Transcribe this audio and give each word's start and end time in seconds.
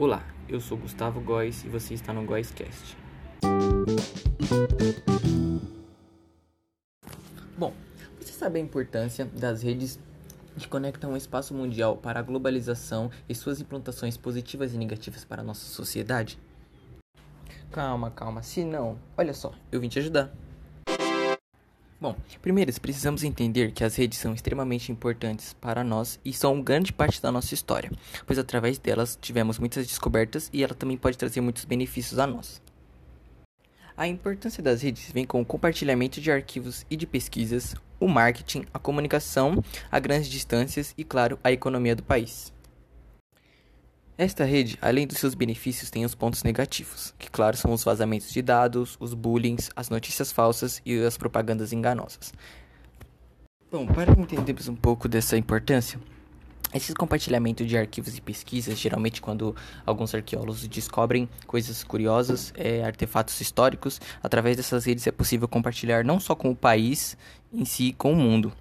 Olá, 0.00 0.24
eu 0.48 0.62
sou 0.62 0.78
Gustavo 0.78 1.20
Góes 1.20 1.62
e 1.62 1.68
você 1.68 1.92
está 1.92 2.10
no 2.10 2.24
Góescast. 2.24 2.96
Bom, 7.58 7.74
você 8.18 8.32
sabe 8.32 8.58
a 8.58 8.62
importância 8.62 9.26
das 9.26 9.62
redes 9.62 10.00
que 10.56 10.66
conectam 10.66 11.12
o 11.12 11.18
espaço 11.18 11.52
mundial 11.52 11.98
para 11.98 12.18
a 12.18 12.22
globalização 12.22 13.10
e 13.28 13.34
suas 13.34 13.60
implantações 13.60 14.16
positivas 14.16 14.72
e 14.72 14.78
negativas 14.78 15.22
para 15.22 15.42
a 15.42 15.44
nossa 15.44 15.66
sociedade? 15.66 16.38
Calma, 17.70 18.10
calma, 18.10 18.42
se 18.42 18.64
não, 18.64 18.98
olha 19.18 19.34
só, 19.34 19.52
eu 19.70 19.82
vim 19.82 19.90
te 19.90 19.98
ajudar. 19.98 20.32
Bom, 22.00 22.16
primeiro 22.40 22.72
precisamos 22.80 23.22
entender 23.22 23.72
que 23.72 23.84
as 23.84 23.94
redes 23.94 24.18
são 24.18 24.32
extremamente 24.32 24.90
importantes 24.90 25.52
para 25.52 25.84
nós 25.84 26.18
e 26.24 26.32
são 26.32 26.62
grande 26.62 26.94
parte 26.94 27.20
da 27.20 27.30
nossa 27.30 27.52
história, 27.52 27.92
pois 28.26 28.38
através 28.38 28.78
delas 28.78 29.18
tivemos 29.20 29.58
muitas 29.58 29.86
descobertas 29.86 30.48
e 30.50 30.64
ela 30.64 30.72
também 30.72 30.96
pode 30.96 31.18
trazer 31.18 31.42
muitos 31.42 31.66
benefícios 31.66 32.18
a 32.18 32.26
nós. 32.26 32.62
A 33.94 34.08
importância 34.08 34.62
das 34.62 34.80
redes 34.80 35.12
vem 35.12 35.26
com 35.26 35.42
o 35.42 35.44
compartilhamento 35.44 36.22
de 36.22 36.32
arquivos 36.32 36.86
e 36.88 36.96
de 36.96 37.06
pesquisas, 37.06 37.74
o 38.00 38.08
marketing, 38.08 38.64
a 38.72 38.78
comunicação 38.78 39.62
a 39.92 39.98
grandes 39.98 40.30
distâncias 40.30 40.94
e, 40.96 41.04
claro, 41.04 41.38
a 41.44 41.52
economia 41.52 41.94
do 41.94 42.02
país. 42.02 42.50
Esta 44.20 44.44
rede, 44.44 44.76
além 44.82 45.06
dos 45.06 45.16
seus 45.16 45.34
benefícios, 45.34 45.88
tem 45.88 46.04
os 46.04 46.14
pontos 46.14 46.42
negativos, 46.42 47.14
que 47.18 47.30
claro 47.30 47.56
são 47.56 47.72
os 47.72 47.82
vazamentos 47.82 48.30
de 48.30 48.42
dados, 48.42 48.98
os 49.00 49.14
bullying, 49.14 49.56
as 49.74 49.88
notícias 49.88 50.30
falsas 50.30 50.82
e 50.84 51.02
as 51.02 51.16
propagandas 51.16 51.72
enganosas. 51.72 52.30
Bom, 53.72 53.86
para 53.86 54.12
entendermos 54.12 54.68
um 54.68 54.76
pouco 54.76 55.08
dessa 55.08 55.38
importância, 55.38 55.98
esse 56.74 56.92
compartilhamento 56.92 57.64
de 57.64 57.78
arquivos 57.78 58.14
e 58.14 58.20
pesquisas, 58.20 58.78
geralmente 58.78 59.22
quando 59.22 59.56
alguns 59.86 60.14
arqueólogos 60.14 60.68
descobrem 60.68 61.26
coisas 61.46 61.82
curiosas, 61.82 62.52
é, 62.58 62.84
artefatos 62.84 63.40
históricos, 63.40 64.02
através 64.22 64.54
dessas 64.54 64.84
redes 64.84 65.06
é 65.06 65.10
possível 65.10 65.48
compartilhar 65.48 66.04
não 66.04 66.20
só 66.20 66.34
com 66.34 66.50
o 66.50 66.54
país 66.54 67.16
em 67.50 67.64
si, 67.64 67.94
com 67.96 68.12
o 68.12 68.16
mundo. 68.16 68.52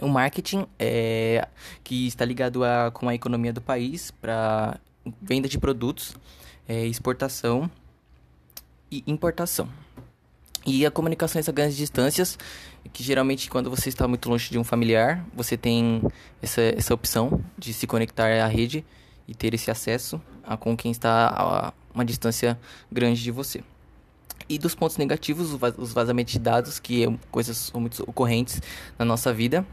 O 0.00 0.08
marketing 0.08 0.66
é 0.78 1.46
que 1.84 2.06
está 2.06 2.24
ligado 2.24 2.64
a, 2.64 2.90
com 2.90 3.08
a 3.08 3.14
economia 3.14 3.52
do 3.52 3.60
país 3.60 4.10
para 4.10 4.78
venda 5.20 5.48
de 5.48 5.58
produtos, 5.58 6.16
é, 6.68 6.86
exportação 6.86 7.70
e 8.90 9.02
importação. 9.06 9.68
E 10.64 10.86
a 10.86 10.90
comunicação 10.90 11.42
a 11.44 11.52
grandes 11.52 11.76
distâncias, 11.76 12.38
que 12.92 13.02
geralmente 13.02 13.50
quando 13.50 13.68
você 13.68 13.88
está 13.88 14.06
muito 14.06 14.28
longe 14.30 14.48
de 14.48 14.58
um 14.58 14.64
familiar, 14.64 15.24
você 15.34 15.56
tem 15.56 16.00
essa, 16.40 16.60
essa 16.62 16.94
opção 16.94 17.44
de 17.58 17.72
se 17.72 17.86
conectar 17.86 18.28
à 18.28 18.46
rede 18.46 18.84
e 19.26 19.34
ter 19.34 19.54
esse 19.54 19.70
acesso 19.70 20.20
a, 20.44 20.56
com 20.56 20.76
quem 20.76 20.92
está 20.92 21.28
a 21.28 21.72
uma 21.94 22.04
distância 22.04 22.58
grande 22.90 23.22
de 23.22 23.30
você. 23.30 23.62
E 24.48 24.58
dos 24.58 24.74
pontos 24.74 24.96
negativos, 24.96 25.56
os 25.78 25.92
vazamentos 25.92 26.32
de 26.32 26.38
dados, 26.38 26.78
que 26.78 27.04
é 27.04 27.18
coisas 27.30 27.70
muito 27.74 28.02
ocorrentes 28.02 28.60
na 28.98 29.04
nossa 29.04 29.32
vida, 29.32 29.66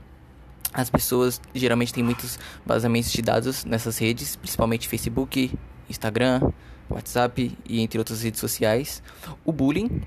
as 0.74 0.90
pessoas 0.90 1.42
geralmente 1.54 1.94
têm 1.94 2.04
muitos 2.04 2.40
vazamentos 2.66 3.12
de 3.12 3.22
dados 3.22 3.66
nessas 3.66 3.98
redes, 3.98 4.36
principalmente 4.36 4.88
Facebook, 4.88 5.52
Instagram, 5.90 6.52
WhatsApp 6.90 7.58
e 7.68 7.82
entre 7.82 7.98
outras 7.98 8.22
redes 8.22 8.40
sociais. 8.40 9.02
O 9.44 9.52
bullying, 9.52 10.02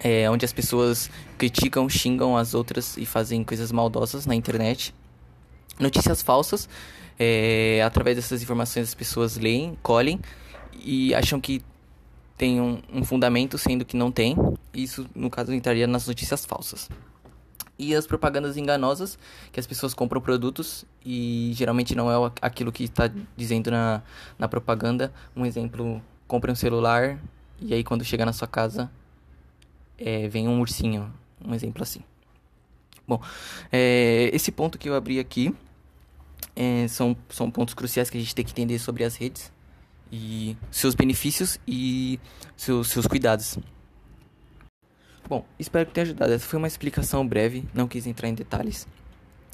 é, 0.00 0.28
onde 0.30 0.44
as 0.44 0.52
pessoas 0.52 1.10
criticam, 1.36 1.88
xingam 1.88 2.36
as 2.36 2.54
outras 2.54 2.96
e 2.96 3.04
fazem 3.04 3.44
coisas 3.44 3.70
maldosas 3.70 4.24
na 4.24 4.34
internet. 4.34 4.94
Notícias 5.78 6.22
falsas, 6.22 6.68
é, 7.18 7.82
através 7.84 8.16
dessas 8.16 8.42
informações 8.42 8.88
as 8.88 8.94
pessoas 8.94 9.36
leem, 9.36 9.76
colhem 9.82 10.20
e 10.72 11.14
acham 11.14 11.40
que 11.40 11.62
tem 12.38 12.60
um, 12.60 12.82
um 12.92 13.04
fundamento, 13.04 13.58
sendo 13.58 13.84
que 13.84 13.96
não 13.96 14.10
tem. 14.10 14.36
Isso, 14.72 15.06
no 15.14 15.28
caso, 15.28 15.52
entraria 15.52 15.86
nas 15.86 16.06
notícias 16.06 16.44
falsas 16.46 16.88
e 17.78 17.94
as 17.94 18.06
propagandas 18.06 18.56
enganosas, 18.56 19.18
que 19.52 19.60
as 19.60 19.66
pessoas 19.66 19.92
compram 19.92 20.20
produtos 20.20 20.84
e 21.04 21.52
geralmente 21.54 21.94
não 21.94 22.10
é 22.10 22.32
aquilo 22.40 22.72
que 22.72 22.84
está 22.84 23.10
dizendo 23.36 23.70
na, 23.70 24.02
na 24.38 24.48
propaganda. 24.48 25.12
Um 25.34 25.44
exemplo, 25.44 26.02
compre 26.26 26.50
um 26.50 26.54
celular 26.54 27.18
e 27.60 27.74
aí 27.74 27.84
quando 27.84 28.04
chegar 28.04 28.24
na 28.24 28.32
sua 28.32 28.48
casa 28.48 28.90
é, 29.98 30.28
vem 30.28 30.48
um 30.48 30.60
ursinho, 30.60 31.12
um 31.44 31.54
exemplo 31.54 31.82
assim. 31.82 32.00
Bom, 33.06 33.20
é, 33.70 34.30
esse 34.32 34.50
ponto 34.50 34.78
que 34.78 34.88
eu 34.88 34.94
abri 34.94 35.20
aqui 35.20 35.54
é, 36.54 36.88
são, 36.88 37.16
são 37.28 37.50
pontos 37.50 37.74
cruciais 37.74 38.10
que 38.10 38.16
a 38.16 38.20
gente 38.20 38.34
tem 38.34 38.44
que 38.44 38.52
entender 38.52 38.78
sobre 38.78 39.04
as 39.04 39.16
redes 39.16 39.52
e 40.10 40.56
seus 40.70 40.94
benefícios 40.94 41.58
e 41.66 42.18
seus, 42.56 42.88
seus 42.88 43.06
cuidados. 43.06 43.58
Bom, 45.28 45.44
espero 45.58 45.86
que 45.86 45.92
tenha 45.92 46.04
ajudado. 46.04 46.32
Essa 46.32 46.46
foi 46.46 46.58
uma 46.58 46.68
explicação 46.68 47.26
breve, 47.26 47.64
não 47.74 47.88
quis 47.88 48.06
entrar 48.06 48.28
em 48.28 48.34
detalhes. 48.34 48.86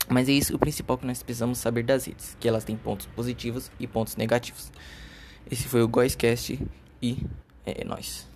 Mas 0.08 0.28
é 0.28 0.32
isso 0.32 0.54
o 0.54 0.58
principal 0.58 0.98
que 0.98 1.06
nós 1.06 1.22
precisamos 1.22 1.58
saber 1.58 1.84
das 1.84 2.06
redes, 2.06 2.36
que 2.38 2.46
elas 2.46 2.64
têm 2.64 2.76
pontos 2.76 3.06
positivos 3.06 3.70
e 3.78 3.86
pontos 3.86 4.16
negativos. 4.16 4.70
Esse 5.50 5.64
foi 5.68 5.82
o 5.82 5.88
Goiscast 5.88 6.60
e 7.00 7.24
é 7.64 7.84
nóis. 7.84 8.28